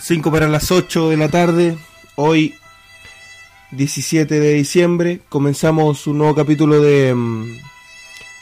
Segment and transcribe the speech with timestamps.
[0.00, 1.76] 5 para las 8 de la tarde.
[2.14, 2.54] Hoy,
[3.72, 7.58] 17 de diciembre, comenzamos un nuevo capítulo de mm,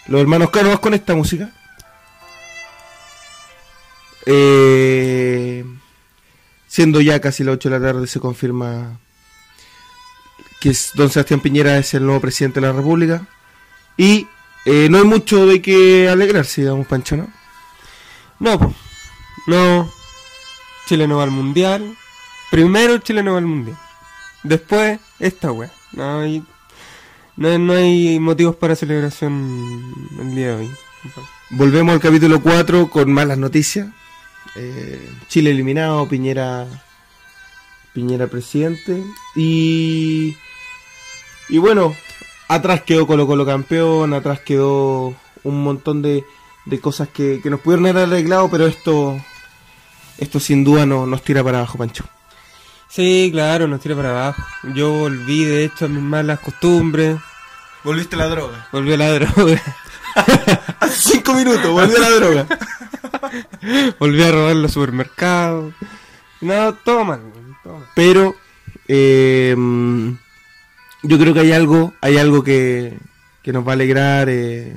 [0.09, 1.51] Los Hermanos Cánovas con esta música.
[4.27, 5.65] Eh,
[6.67, 8.99] siendo ya casi las 8 de la tarde, se confirma
[10.61, 13.27] que es, don Sebastián Piñera es el nuevo presidente de la República.
[13.97, 14.27] Y
[14.67, 17.29] eh, no hay mucho de que alegrarse, digamos, Pancho, ¿no?
[18.39, 18.75] No,
[19.47, 19.96] no.
[20.87, 21.97] Chile no va al mundial.
[22.51, 23.77] Primero Chile no va al mundial.
[24.43, 25.71] Después esta wea.
[25.93, 26.43] No hay,
[27.37, 30.71] no, no hay motivos para celebración el día de hoy.
[31.51, 33.89] Volvemos al capítulo 4 con malas noticias.
[34.55, 36.67] Eh, Chile eliminado, Piñera
[37.93, 39.03] Piñera presidente.
[39.35, 40.37] Y,
[41.49, 41.97] y bueno,
[42.49, 46.25] atrás quedó Colo Colo campeón, atrás quedó un montón de,
[46.67, 49.19] de cosas que, que nos pudieron haber arreglado, pero esto
[50.19, 52.05] esto sin duda no, nos tira para abajo, Pancho.
[52.89, 54.43] Sí, claro, nos tira para abajo.
[54.75, 57.19] Yo volví, de hecho, a mis malas costumbres.
[57.85, 58.69] Volviste a la droga.
[58.73, 59.63] Volví a la droga.
[60.81, 62.47] Hace cinco minutos, volví a la droga.
[63.99, 65.75] volví a robar los supermercados.
[66.41, 67.21] No, todo mal,
[67.63, 67.89] todo mal.
[67.95, 68.35] Pero
[68.89, 69.55] eh,
[71.03, 72.97] yo creo que hay algo, hay algo que,
[73.43, 74.75] que nos va a alegrar, eh,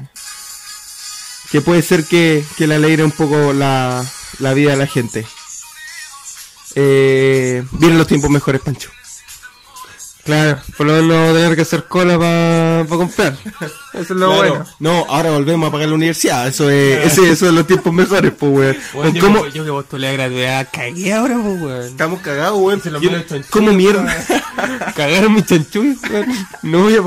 [1.52, 4.04] que puede ser que, que le alegre un poco la,
[4.40, 5.26] la vida de la gente.
[6.76, 8.90] Eh, vienen los tiempos mejores, Pancho.
[10.24, 13.36] Claro, por lo menos no vamos a tener que hacer cola para comprar.
[13.94, 14.50] Eso es lo Claro.
[14.50, 14.66] bueno.
[14.78, 16.48] No, ahora volvemos a pagar la universidad.
[16.48, 18.78] Eso es, ese, eso es los tiempos mejores, pues, weón.
[18.94, 19.48] Bueno, yo, ¿Cómo?
[19.48, 21.84] yo que postulé a gratuidad, cagué ahora, pues, weón.
[21.86, 22.82] Estamos cagados, weón.
[22.84, 23.10] Se lo Yo-
[23.50, 24.16] ¿Cómo mierda?
[24.96, 26.28] Cagaron mis chanchullos, weón.
[26.62, 27.02] No voy a...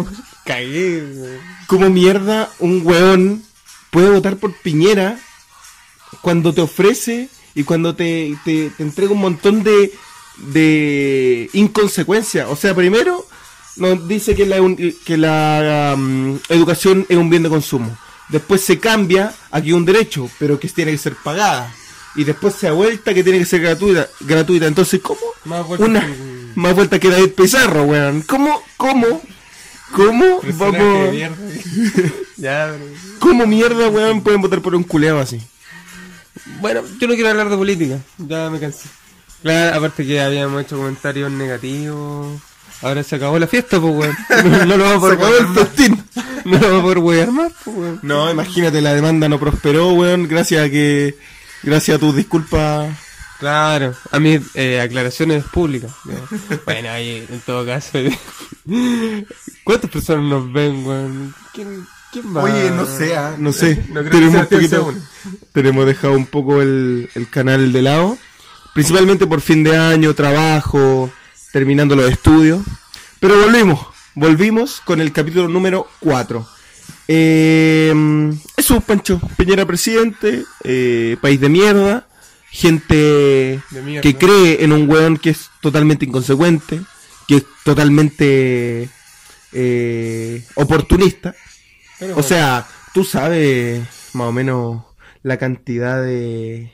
[0.44, 1.38] Cagué, weón.
[1.68, 3.44] ¿Cómo mierda un weón
[3.90, 5.16] puede votar por Piñera
[6.20, 9.92] cuando te ofrece y cuando te, te, te entrega un montón de,
[10.52, 12.48] de inconsecuencias?
[12.50, 13.26] O sea, primero
[13.76, 14.56] nos dice que la,
[15.04, 17.96] que la um, educación es un bien de consumo.
[18.28, 21.72] Después se cambia a que es un derecho, pero que tiene que ser pagada.
[22.14, 24.08] Y después se da vuelta que tiene que ser gratuita.
[24.20, 24.66] gratuita.
[24.66, 25.20] Entonces, ¿cómo?
[25.44, 26.14] Más vueltas Una, que-
[26.54, 28.22] más vuelta que David Pizarro, weón.
[28.22, 28.62] ¿Cómo?
[28.76, 29.22] ¿Cómo?
[29.94, 31.10] ¿Cómo vamos?
[31.10, 31.36] mierda.
[32.36, 32.84] ya, pero...
[33.18, 35.40] ¿Cómo mierda, weón, pueden votar por un culeado así?
[36.60, 38.88] Bueno, yo no quiero hablar de política, ya me cansé.
[39.42, 42.40] Claro, aparte que habíamos hecho comentarios negativos.
[42.80, 44.16] Ahora se acabó la fiesta, pues, weón.
[44.50, 46.04] No, no lo vamos a poder el festín.
[46.44, 48.00] No lo vamos a poder huear más, pues, weón.
[48.02, 51.16] No, imagínate, la demanda no prosperó, weón, gracias a que...
[51.62, 52.90] Gracias a tus disculpas...
[53.38, 55.90] Claro, a mis eh, aclaraciones públicas.
[56.64, 57.98] bueno, ahí, en todo caso.
[59.64, 61.34] ¿Cuántas personas nos ven, weón?
[61.52, 62.44] ¿Quién, quién va?
[62.44, 63.84] Oye, no sé, ah, no sé.
[63.88, 64.94] No tenemos, un poquito,
[65.52, 68.18] tenemos dejado un poco el, el canal de lado.
[68.74, 71.10] Principalmente por fin de año, trabajo,
[71.52, 72.62] terminando los estudios.
[73.20, 76.46] Pero volvimos, volvimos con el capítulo número 4.
[77.08, 77.92] Eh,
[78.56, 79.20] eso, Pancho.
[79.36, 82.06] Piñera presidente, eh, país de mierda,
[82.50, 84.00] gente De mierda.
[84.02, 86.80] que cree en un weón que es totalmente inconsecuente,
[87.28, 88.88] que es totalmente
[89.52, 91.34] eh, oportunista.
[92.02, 92.28] Pero O bueno.
[92.28, 93.80] sea, tú sabes
[94.12, 94.82] más o menos
[95.22, 96.72] la cantidad de,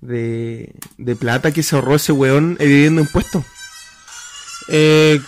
[0.00, 3.44] de, de plata que se ahorró ese weón evadiendo impuestos.
[4.68, 5.20] Eh,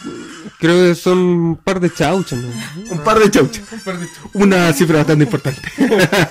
[0.60, 2.48] creo que son un par de chauchas, ¿no?
[2.92, 3.64] Un par de chauchas.
[4.32, 5.60] Una cifra bastante importante.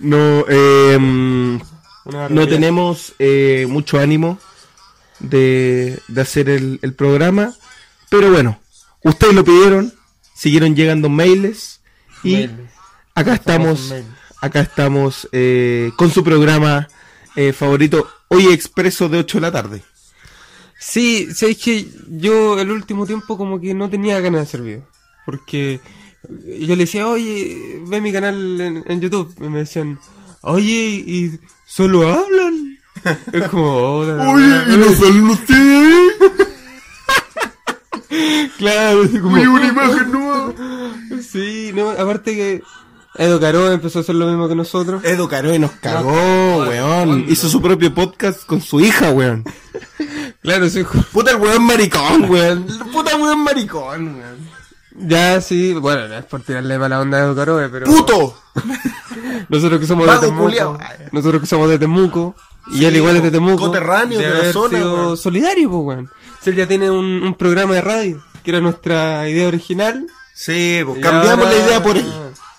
[0.00, 4.38] no, eh, Una no tenemos eh, mucho ánimo
[5.20, 7.54] de, de hacer el, el programa.
[8.10, 8.60] Pero bueno,
[9.04, 9.94] ustedes lo pidieron,
[10.34, 11.80] siguieron llegando mails
[12.22, 12.48] y
[13.14, 13.94] acá estamos,
[14.40, 16.88] acá estamos eh, con su programa
[17.36, 19.82] eh, favorito, hoy expreso de 8 de la tarde.
[20.78, 24.86] Sí, sabes que yo el último tiempo como que no tenía ganas de hacer video.
[25.24, 25.80] Porque
[26.28, 29.32] yo le decía, oye, ve mi canal en, en YouTube.
[29.40, 29.98] Y me decían,
[30.40, 32.78] oye, ¿y solo hablan?
[33.32, 34.94] Es como, oh, la verdad.
[34.94, 36.12] salen ustedes?
[38.58, 40.41] Claro, así como, una imagen nueva.
[41.74, 42.62] No, aparte que
[43.16, 45.04] Edo Caro empezó a hacer lo mismo que nosotros.
[45.04, 47.26] Edo Caroe nos cagó, No, weón.
[47.28, 49.44] Hizo su propio podcast con su hija, weón.
[50.42, 50.82] Claro, sí,
[51.12, 52.66] Puta el weón maricón, weón.
[52.92, 55.08] Puta weón maricón, weón.
[55.08, 57.86] ya sí, bueno, no es por tirarle mala onda a Edo Caroe, pero...
[57.86, 58.36] ¡Puto!
[59.48, 60.78] Nosotros que somos de Temuco, culiao.
[61.12, 62.34] nosotros que somos de Temuco,
[62.72, 65.82] y Sí, él igual es de Temuco, coterráneo de la haber zona, sido solidario, pues,
[65.84, 66.10] weón.
[66.40, 70.06] Si él ya tiene un, un programa de radio, que era nuestra idea original.
[70.34, 72.12] Sí, pues y cambiamos ahora- la idea por él.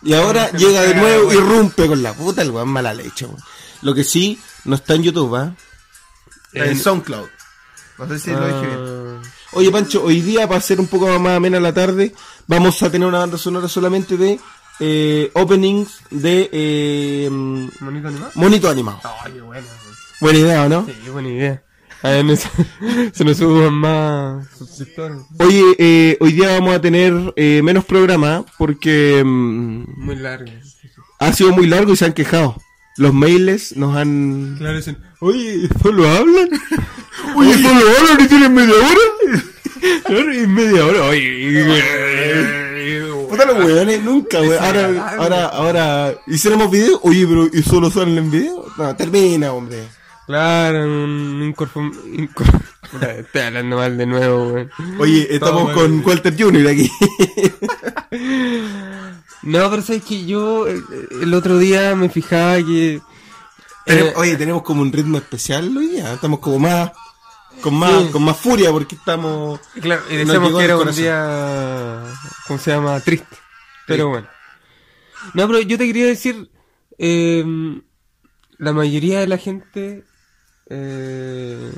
[0.04, 3.40] Y ahora llega de nuevo y rompe con la puta el weón mala leche, weón.
[3.82, 5.54] Lo que sí, no está en YouTube, ¿ah?
[6.54, 7.28] En En- SoundCloud.
[7.98, 8.80] No sé si lo dije bien.
[8.80, 9.22] Ah,
[9.54, 12.14] Oye, Pancho, hoy día, para ser un poco más amena la tarde,
[12.48, 14.40] vamos a tener una banda sonora solamente de
[14.80, 18.32] eh, openings de eh, ¿Monito animado?
[18.36, 19.00] Monito Animado.
[19.24, 19.68] Ay, qué bueno.
[20.20, 20.86] Buena idea, ¿o ¿no?
[20.88, 21.64] Sí, buena idea.
[22.04, 22.38] A ver,
[23.14, 25.20] se, nos suban más suscriptores.
[25.40, 30.52] Oye, eh, hoy día vamos a tener eh, menos programa porque mm, Muy largo.
[31.20, 32.58] ha sido muy largo y se han quejado.
[32.98, 34.56] Los mails nos han...
[34.60, 36.50] Claro, dicen, oye, ¿solo hablan?
[37.36, 39.44] Oye, solo hablan y tienen media hora.
[40.06, 41.82] Claro, y media hora, oye.
[43.30, 44.64] Puta los weones, nunca, weón.
[44.64, 47.00] Ahora, ahora, ahora, hiciéramos video.
[47.04, 48.66] Oye, pero ¿y solo salen en video?
[48.78, 49.84] No, termina, hombre.
[50.26, 51.92] Claro, un incorpor...
[53.18, 54.72] Estoy hablando mal de nuevo, weón.
[55.00, 56.68] Oye, estamos con Walter Jr.
[56.68, 56.92] aquí.
[59.44, 60.84] No, pero sabes que yo el,
[61.22, 63.02] el otro día me fijaba que...
[63.86, 66.14] Eh, Oye, tenemos como un ritmo especial hoy día.
[66.14, 66.92] Estamos como más,
[67.60, 68.10] con más, Sí.
[68.14, 69.60] con más furia porque estamos.
[69.82, 72.04] Claro, y decíamos que era un día,
[72.48, 72.98] ¿cómo se llama?
[73.02, 73.36] Triste.
[73.86, 74.28] Pero bueno.
[75.34, 76.50] No, pero yo te quería decir,
[76.98, 77.44] eh,
[78.58, 80.06] la mayoría de la gente
[80.76, 81.72] eh,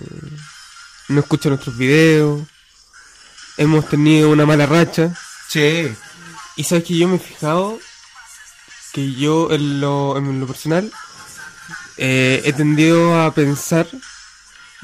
[1.09, 2.41] no escucha nuestros videos,
[3.57, 5.13] hemos tenido una mala racha,
[5.49, 5.93] Sí.
[6.55, 7.79] y sabes que yo me he fijado
[8.93, 10.89] que yo en lo, en lo personal
[11.97, 13.87] eh, he tendido a pensar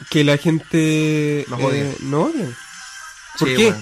[0.10, 1.96] que la gente Nos eh, odia.
[2.02, 2.48] no odia.
[3.40, 3.74] ¿Por Sí, qué?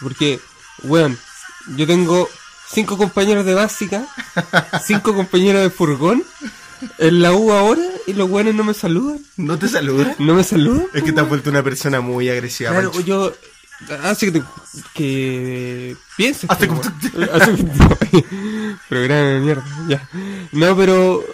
[0.00, 0.40] Porque,
[0.84, 1.18] weón,
[1.76, 2.28] yo tengo
[2.72, 4.06] cinco compañeros de básica,
[4.86, 6.24] cinco compañeros de furgón,
[6.98, 9.18] en la U ahora, y los weones no me saludan.
[9.36, 10.14] ¿No te saluda?
[10.18, 10.86] No me saludan.
[10.94, 13.06] Es que te has vuelto una persona muy agresiva, Claro, Pancho.
[13.06, 13.32] yo
[14.02, 14.46] hace que, te-
[14.94, 16.48] que pienses.
[16.48, 16.80] Como-.
[17.32, 17.54] Hace
[18.10, 18.24] que-
[18.88, 20.08] Programa de mierda, ya.
[20.52, 21.24] No, pero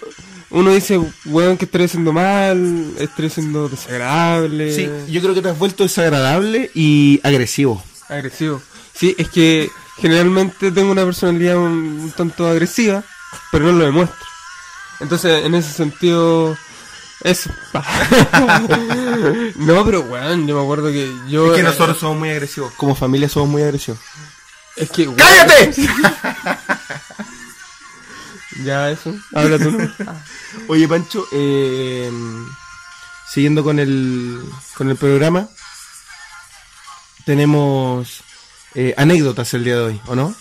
[0.49, 5.49] uno dice, weón, que estoy haciendo mal, estoy siendo desagradable, Sí, yo creo que te
[5.49, 7.83] has vuelto desagradable y agresivo.
[8.09, 8.61] agresivo.
[8.93, 11.73] Sí, es que generalmente tengo una personalidad un,
[12.03, 13.03] un tanto agresiva,
[13.51, 14.17] pero no lo demuestro.
[15.03, 16.57] Entonces, en ese sentido,
[17.23, 17.49] eso.
[19.57, 21.51] no, pero weón, yo me acuerdo que yo...
[21.51, 22.73] Es que nosotros somos muy agresivos.
[22.77, 23.99] Como familia somos muy agresivos.
[24.77, 25.07] Es que...
[25.07, 25.73] weón, ¡Cállate!
[28.63, 29.13] Ya, eso.
[29.33, 29.75] Habla tú.
[30.67, 32.09] Oye, Pancho, eh,
[33.27, 34.41] siguiendo con el,
[34.75, 35.49] con el programa,
[37.25, 38.21] tenemos
[38.75, 40.35] eh, anécdotas el día de hoy, ¿o no?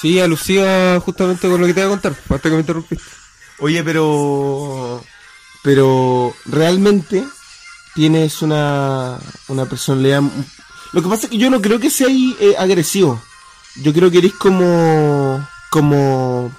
[0.00, 3.21] Sí, alusiva justamente con lo que te voy a contar, hasta que me interrumpiste.
[3.58, 5.04] Oye, pero.
[5.62, 7.24] Pero realmente
[7.94, 9.18] tienes una,
[9.48, 10.22] una personalidad.
[10.92, 12.10] Lo que pasa es que yo no creo que seas
[12.40, 13.22] eh, agresivo.
[13.76, 15.46] Yo creo que eres como.
[15.70, 16.52] como.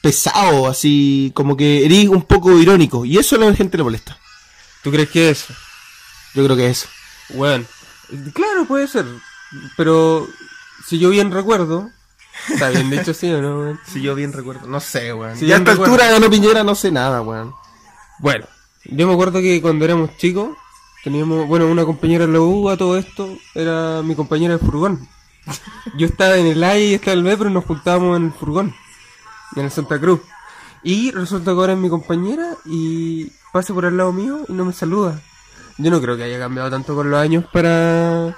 [0.00, 1.32] pesado, así.
[1.34, 3.04] como que eres un poco irónico.
[3.04, 4.18] Y eso a la gente le molesta.
[4.82, 5.54] ¿Tú crees que es eso?
[6.34, 6.88] Yo creo que es eso.
[7.30, 7.64] Bueno,
[8.32, 9.04] claro, puede ser.
[9.76, 10.28] Pero
[10.86, 11.90] si yo bien recuerdo,
[12.48, 13.80] está bien dicho sí o no, weón?
[13.86, 14.66] Si yo bien recuerdo.
[14.66, 15.36] No sé, weón.
[15.36, 15.94] Si y a esta recuerdo.
[15.94, 17.54] altura ganó Piñera, no sé nada, weón.
[18.18, 18.46] Bueno,
[18.84, 20.50] yo me acuerdo que cuando éramos chicos,
[21.04, 25.08] teníamos, bueno, una compañera en la U a todo esto, era mi compañera de furgón.
[25.96, 28.32] Yo estaba en el A y estaba en el B, pero nos juntábamos en el
[28.32, 28.74] furgón,
[29.54, 30.20] en el Santa Cruz.
[30.82, 34.64] Y resulta que ahora es mi compañera y pasa por al lado mío y no
[34.64, 35.20] me saluda.
[35.78, 38.34] Yo no creo que haya cambiado tanto con los años para,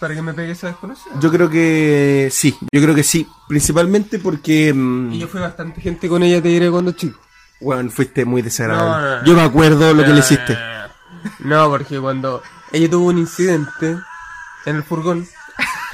[0.00, 1.12] para que me pegue esa desconocida.
[1.20, 2.56] Yo creo que sí.
[2.72, 3.26] Yo creo que sí.
[3.48, 4.72] Principalmente porque.
[4.74, 7.18] mm, Y yo fui bastante gente con ella, te diré, cuando chico.
[7.60, 8.90] Weón, fuiste muy desagradable.
[8.90, 9.24] No, no, no.
[9.26, 10.56] Yo me acuerdo lo que le hiciste.
[11.40, 13.96] No, porque cuando ella tuvo un incidente
[14.66, 15.26] en el furgón.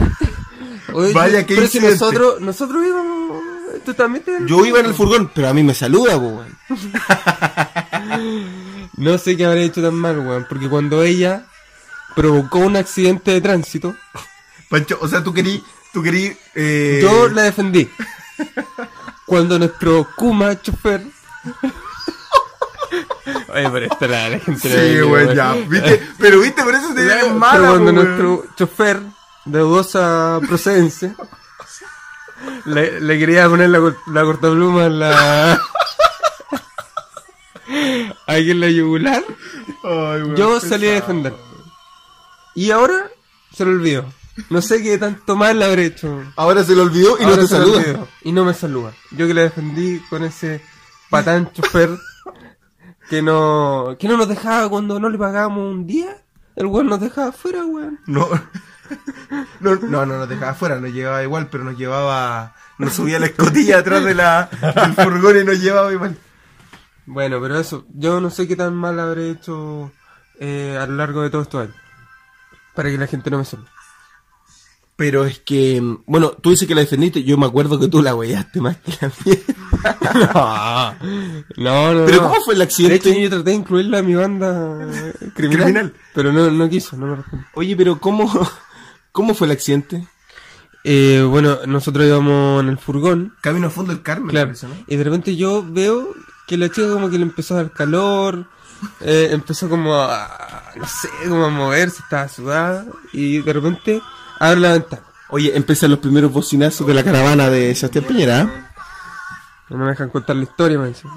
[0.92, 3.42] Oye, Vaya, qué pero si nosotros, nosotros íbamos.
[3.84, 6.46] ¿Tú también te- Yo iba en el furgón, pero a mí me saluda, weón.
[8.96, 10.46] No sé qué habré hecho tan mal, weón.
[10.48, 11.46] Porque cuando ella
[12.14, 13.94] provocó un accidente de tránsito,
[14.70, 16.98] Pancho, o sea, tú querí, tú querí, eh...
[17.02, 17.88] yo la defendí.
[19.26, 21.02] Cuando nuestro Kuma chofer.
[23.48, 27.06] Oye, pero esta la, la gente Sí, weón, ya, viste, pero viste, por eso te
[27.06, 29.00] Pero ves mala, cuando nuestro chofer
[29.44, 31.14] de dudosa procedencia
[32.66, 35.52] le, le quería poner la, la cortapluma en la
[38.26, 39.24] aquí en la yugular
[39.82, 40.60] Ay, yo pesado.
[40.60, 41.34] salí a defender
[42.54, 43.10] y ahora
[43.52, 44.04] se lo olvidó
[44.50, 47.46] no sé qué tanto mal le habré hecho Ahora se lo olvidó y no te
[47.46, 48.06] saluda.
[48.22, 50.60] y no me saluda yo que le defendí con ese
[51.10, 51.90] patán chofer
[53.10, 56.16] que no que no nos dejaba cuando no le pagábamos un día
[56.56, 58.28] el weón nos dejaba afuera weón No.
[59.60, 63.26] No, no, no nos dejaba afuera, nos llevaba igual, pero nos llevaba, nos subía la
[63.26, 66.16] escotilla atrás de la, del furgón y nos llevaba igual.
[67.06, 69.90] Bueno, pero eso, yo no sé qué tan mal habré hecho
[70.38, 71.76] eh, a lo largo de todos estos años.
[72.74, 73.66] Para que la gente no me salve.
[74.96, 78.14] Pero es que, bueno, tú dices que la defendiste, yo me acuerdo que tú la
[78.14, 79.38] huellaste más que la mía.
[81.56, 82.28] no, no, Pero no.
[82.28, 83.10] ¿cómo fue el De accidente?
[83.10, 84.86] hecho, yo traté de incluirla a mi banda
[85.34, 85.62] criminal.
[85.64, 85.94] Criminal.
[86.14, 87.48] Pero no, no quiso, no me respondió.
[87.54, 88.30] Oye, pero ¿cómo,
[89.12, 90.06] cómo fue el accidente?
[90.84, 93.34] Eh, bueno, nosotros íbamos en el furgón.
[93.40, 94.48] Camino a fondo del Carmen, Claro.
[94.48, 94.74] parece, ¿no?
[94.86, 96.08] Y de repente yo veo
[96.46, 98.46] que la chica como que le empezó a dar calor.
[99.00, 102.86] Eh, empezó como a, no sé, como a moverse, estaba sudada.
[103.12, 104.02] Y de repente
[104.38, 105.02] abre la ventana.
[105.28, 108.40] Oye, empiezan los primeros bocinazos de la caravana de Sebastián Piñera.
[108.42, 108.64] ¿eh?
[109.70, 111.10] No me dejan contar la historia, me dicen.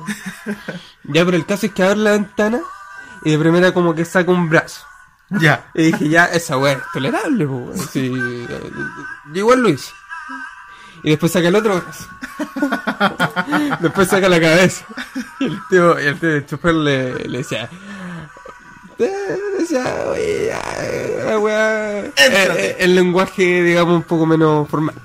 [1.04, 2.60] ya, pero el caso es que abre la ventana
[3.24, 4.82] y de primera como que saca un brazo.
[5.30, 5.70] Ya.
[5.74, 7.78] Y dije, ya, esa weá es tolerable, weón.
[7.78, 8.72] Sí, eh,
[9.34, 9.92] yo igual lo hice.
[11.04, 12.08] Y después saca el otro brazo.
[13.80, 14.86] después saca la cabeza.
[15.40, 17.70] Y el tío, y el tío del chofer le, le decía,
[19.00, 22.00] eh, le decía, oye, eh, la weá.
[22.06, 22.84] Éntrate.
[22.84, 24.96] el lenguaje, digamos, un poco menos formal.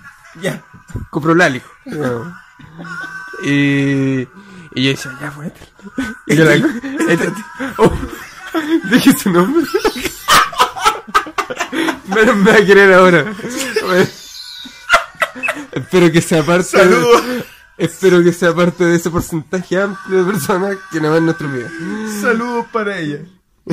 [0.40, 0.62] Ya.
[1.10, 1.68] Coprolálico.
[1.84, 2.32] digamos.
[3.44, 4.20] Y,
[4.74, 5.52] y yo decía, ya fue.
[6.26, 6.54] Y yo la.
[6.54, 7.42] Éntrate.
[7.78, 7.92] Oh,
[8.90, 9.64] dije su nombre.
[12.06, 13.24] Menos me va a querer ahora.
[15.72, 16.64] Espero que sea parte.
[16.64, 17.22] Saludos.
[17.78, 21.68] Espero que sea parte de ese porcentaje amplio de personas que no ven nuestro video.
[22.20, 23.20] Saludos para ella.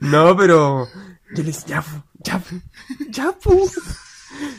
[0.00, 0.88] No, pero
[1.34, 1.84] yo le decía,
[2.24, 2.42] ya, ya,
[3.10, 3.70] ya, pu.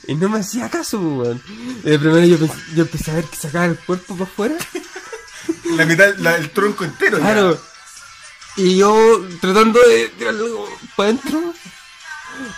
[0.08, 1.42] Y no me hacía caso, weón.
[1.84, 2.38] De primero yo,
[2.76, 4.56] yo empecé a ver que sacaba el cuerpo para afuera.
[5.76, 7.18] La mitad, la- el tronco entero.
[7.18, 7.24] ya.
[7.24, 7.60] Claro.
[8.58, 11.54] Y yo tratando de tirarlo para adentro.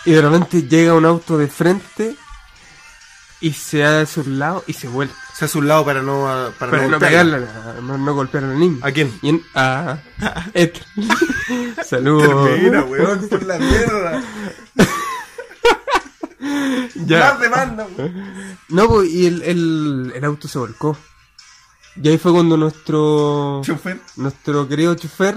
[0.06, 2.16] Y de repente llega un auto de frente.
[3.44, 5.14] Y se hacia un lado y se vuelve.
[5.36, 6.24] Se hace un lado para no,
[6.58, 7.40] para Para no pegarla,
[7.82, 8.78] no, no golpear a la niña.
[8.82, 9.12] ¿A quién?
[9.22, 9.98] Y en, a
[10.54, 10.72] Ed.
[11.86, 12.50] Saludos.
[12.50, 14.24] Termina, weón, por la mierda.
[17.06, 17.20] Ya.
[17.20, 18.58] Más demanda, weón.
[18.70, 20.98] No, pues, y el, el, el auto se volcó.
[22.02, 24.00] Y ahí fue cuando nuestro Chofer.
[24.16, 25.36] nuestro querido chofer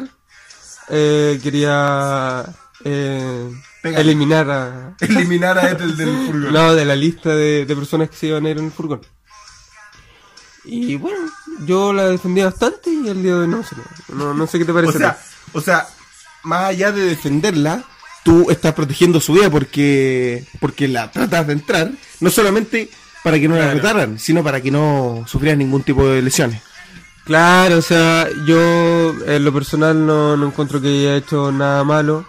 [0.88, 2.44] eh, quería
[2.84, 3.50] eh,
[3.94, 6.52] Eliminar a Eliminar a Ethel del furgón.
[6.52, 9.00] no, de la lista de, de personas que se iban a ir en el furgón.
[10.64, 11.18] Y bueno,
[11.64, 13.62] yo la defendí bastante y el día de hoy no
[14.08, 14.98] no, no sé qué te O parece.
[14.98, 15.16] sea,
[15.52, 15.86] o sea,
[16.42, 17.84] más allá de defenderla,
[18.24, 22.90] tú estás protegiendo su vida porque porque la tratas de entrar, no solamente
[23.22, 26.60] para que no la retaran, sino para que no sufrieras ningún tipo de lesiones.
[27.24, 32.24] Claro, o sea, yo en lo personal no, no encuentro que haya hecho nada malo.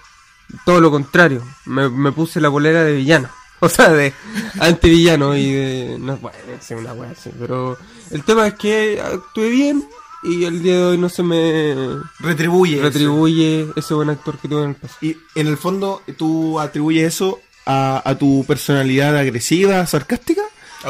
[0.65, 3.29] Todo lo contrario, me, me puse la bolera de villano.
[3.59, 4.13] O sea, de
[4.59, 5.97] antivillano y de...
[5.99, 7.75] No, bueno, es una wea así, pero
[8.11, 9.83] el tema es que actué bien
[10.21, 11.73] y el día de hoy no se me
[12.19, 12.79] Retribuye.
[12.79, 14.99] retribuye ese buen actor que tuve en el pasado.
[15.01, 20.43] Y en el fondo, tú atribuyes eso a, a tu personalidad agresiva, sarcástica.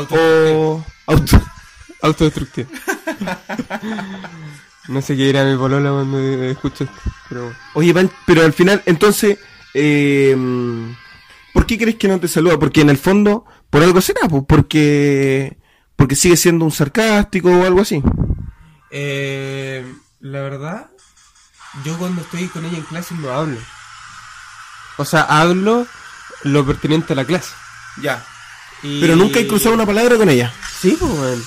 [0.09, 1.41] O auto.
[2.01, 2.67] Autodestructivo.
[4.87, 6.95] no sé qué dirá mi polola cuando escucho esto,
[7.29, 7.57] pero bueno.
[7.73, 9.37] Oye, Pan, pero al final, entonces,
[9.73, 10.35] eh,
[11.53, 12.57] ¿por qué crees que no te saluda?
[12.59, 15.57] Porque en el fondo, por algo será, pues, porque,
[15.95, 18.01] porque sigue siendo un sarcástico o algo así.
[18.91, 19.85] Eh,
[20.21, 20.87] la verdad,
[21.83, 23.57] yo cuando estoy con ella en clase no hablo.
[24.97, 25.85] O sea, hablo
[26.43, 27.51] lo pertinente a la clase.
[28.01, 28.25] Ya.
[28.83, 30.53] Y- Pero nunca he cruzado una palabra con ella.
[30.79, 31.43] Sí, pues, weón.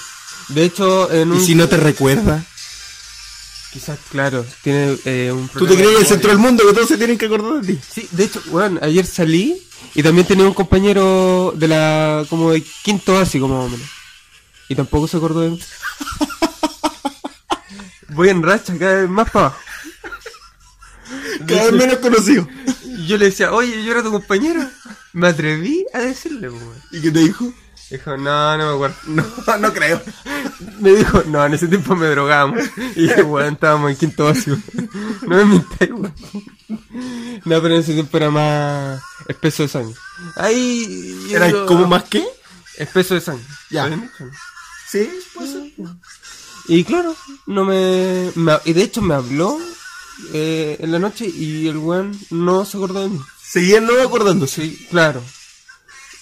[0.49, 1.39] De hecho, en un...
[1.41, 2.45] Y si no te recuerda,
[3.73, 6.99] Quizás, claro, tiene eh, un tú te crees el centro del mundo que todos se
[6.99, 7.81] tienen que acordar de ti.
[7.89, 9.63] Sí, de hecho, weón, ayer salí
[9.95, 12.27] y también tenía un compañero de la...
[12.29, 13.87] como de quinto básico, más o menos.
[14.69, 15.61] Y tampoco se acordó de mí.
[18.09, 19.61] Voy en racha cada vez más para abajo.
[21.47, 22.49] Cada vez menos conocido.
[23.07, 24.69] Yo le decía, oye, yo era tu compañero.
[25.13, 26.83] Me atreví a decirle, weón.
[26.91, 27.53] ¿Y qué te dijo?
[27.91, 28.97] Dijo, no, no me acuerdo.
[29.47, 30.01] No, no creo.
[30.81, 32.61] Me dijo, no, en ese tiempo me drogábamos.
[32.97, 34.57] Y yo, weón, estábamos en quinto básico.
[35.23, 36.15] No me mintáis, weón.
[37.45, 39.95] No, pero en ese tiempo era más espeso de sangre.
[40.37, 41.27] Ahí.
[41.31, 42.25] ¿Era como más qué?
[42.77, 43.45] Espeso de sangre.
[43.71, 43.89] Ya.
[44.89, 45.51] Sí, pues.
[46.69, 47.15] Y claro,
[47.47, 49.59] no me, me- Y de hecho me habló
[50.33, 53.21] eh, en la noche y el weón no se acordó de mí.
[53.43, 54.63] Seguían no acordándose.
[54.63, 55.23] Sí, claro.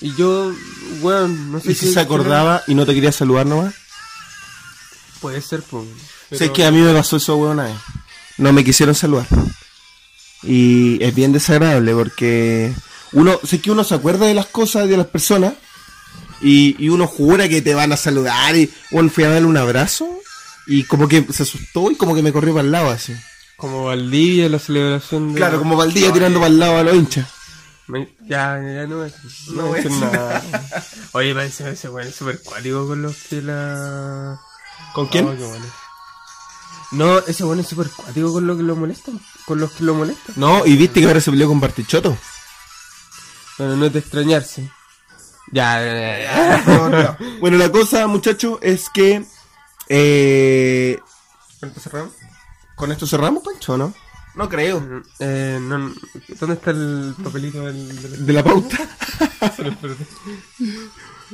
[0.01, 0.53] Y yo,
[1.01, 3.75] weón, no sé ¿Y si se acordaba y no te quería saludar nomás?
[5.21, 5.87] Puede ser, pues.
[6.31, 7.77] Sé que a mí me pasó eso, weón, una vez.
[8.37, 9.27] No me quisieron saludar.
[10.43, 12.73] Y es bien desagradable porque
[13.13, 15.55] uno, sé que uno se acuerda de las cosas de las personas
[16.41, 19.57] y, y uno jura que te van a saludar y bueno, fui a darle un
[19.57, 20.09] abrazo
[20.69, 23.15] y como que se asustó y como que me corrió para el lado así.
[23.57, 25.39] Como Valdivia, la celebración de...
[25.39, 27.27] Claro, como Valdía tirando para el lado a los hinchas.
[27.89, 29.09] Me- ya, ya no, a-
[29.55, 30.43] no, voy a decir nada.
[31.13, 34.39] Oye, parece ese weón es súper cuático con los que la.
[34.95, 35.27] ¿Con quién?
[35.27, 35.65] Oh, qué bueno.
[36.93, 39.19] No, ese weón es súper cuático con los que lo molestan.
[39.47, 40.35] Con los que lo molestan.
[40.39, 42.17] No, y viste que ahora se peleó con Bartichotto.
[43.57, 44.71] Bueno, no es de extrañarse.
[45.51, 47.19] Ya, ya, ya.
[47.41, 49.25] Bueno, la cosa, muchachos, es que.
[49.89, 51.01] Eh,
[51.59, 52.13] ¿Cuánto cerramos?
[52.77, 53.95] ¿Con esto cerramos, Pancho, o no?
[54.39, 55.03] No creo.
[55.19, 55.93] Eh, no,
[56.41, 58.79] ¿Dónde está el papelito del, del- De la pauta.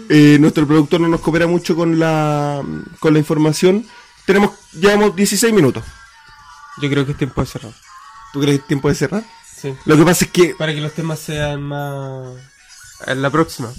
[0.08, 2.62] Eh, nuestro productor no nos coopera mucho con la,
[2.98, 3.86] con la información.
[4.26, 5.84] Tenemos, llevamos 16 minutos.
[6.80, 7.72] Yo creo que es tiempo de cerrar.
[8.32, 9.24] ¿Tú crees que es tiempo de cerrar?
[9.54, 9.74] Sí.
[9.84, 12.36] Lo que pasa es que, Para que los temas sean más.
[13.06, 13.70] En la próxima.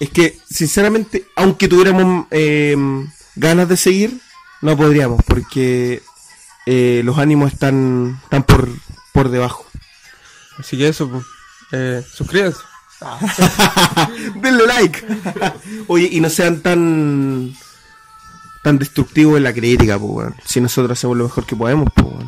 [0.00, 2.76] es que, sinceramente, aunque tuviéramos eh,
[3.36, 4.20] ganas de seguir,
[4.62, 6.02] no podríamos, porque
[6.66, 8.68] eh, los ánimos están, están por,
[9.12, 9.66] por debajo.
[10.58, 11.24] Así que eso, pues.
[11.72, 12.60] Eh, suscríbanse.
[14.36, 15.04] Denle like.
[15.86, 17.54] Oye, y no sean tan
[18.62, 20.34] tan destructivos en la crítica, pues, weón.
[20.44, 22.26] Si nosotros hacemos lo mejor que podemos, pues.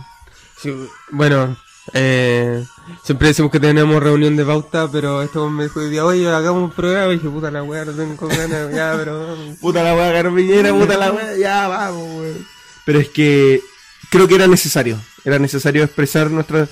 [0.62, 0.72] Sí,
[1.10, 1.56] bueno,
[1.94, 2.64] eh,
[3.02, 6.62] siempre decimos que tenemos reunión de pauta, pero esto me dijo hoy día, oye, hagamos
[6.62, 7.12] un programa.
[7.12, 9.36] Y dije, puta la weá, no tengo ganas, ya, pero.
[9.60, 12.46] Puta la weá, Carpiñera, puta la weá, ya vamos, weón.
[12.84, 13.60] Pero es que
[14.10, 15.00] creo que era necesario.
[15.24, 16.68] Era necesario expresar nuestra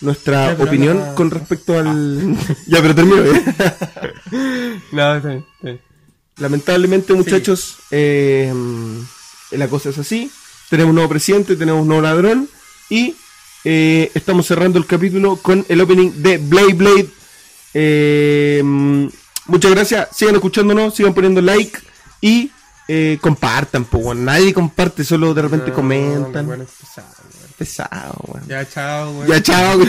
[0.00, 2.36] nuestra Ya, opinión con respecto al.
[2.66, 3.42] ya, pero termino, ¿eh?
[4.92, 5.80] No, está bien, está bien.
[6.36, 8.52] Lamentablemente, muchachos, eh,
[9.50, 10.30] la cosa es así.
[10.70, 12.48] Tenemos un nuevo presidente, tenemos un nuevo ladrón.
[12.88, 13.16] Y
[13.64, 17.08] eh, estamos cerrando el capítulo con el opening de Blade Blade.
[17.74, 18.62] Eh,
[19.46, 20.08] muchas gracias.
[20.12, 21.80] Sigan escuchándonos, sigan poniendo like.
[22.20, 22.52] Y
[22.88, 24.24] eh, compartan, pues, weón.
[24.24, 26.46] Nadie comparte, solo de repente No, comentan.
[26.46, 26.70] bueno, es
[27.56, 28.46] pesado, weón.
[28.48, 29.28] Ya, chao, weón.
[29.28, 29.78] Ya, chao.